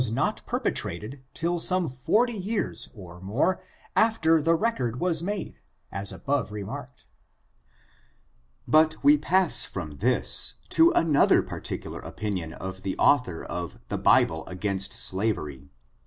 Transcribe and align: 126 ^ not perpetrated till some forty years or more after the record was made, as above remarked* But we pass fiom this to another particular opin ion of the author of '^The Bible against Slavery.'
126 0.01 0.23
^ 0.23 0.25
not 0.25 0.45
perpetrated 0.47 1.23
till 1.35 1.59
some 1.59 1.87
forty 1.87 2.33
years 2.33 2.89
or 2.95 3.19
more 3.21 3.61
after 3.95 4.41
the 4.41 4.55
record 4.55 4.99
was 4.99 5.21
made, 5.21 5.61
as 5.91 6.11
above 6.11 6.51
remarked* 6.51 7.05
But 8.67 8.95
we 9.03 9.15
pass 9.19 9.63
fiom 9.71 9.99
this 9.99 10.55
to 10.69 10.89
another 10.93 11.43
particular 11.43 11.99
opin 12.03 12.35
ion 12.39 12.53
of 12.53 12.81
the 12.81 12.97
author 12.97 13.43
of 13.45 13.77
'^The 13.89 14.01
Bible 14.01 14.43
against 14.47 14.93
Slavery.' 14.93 15.69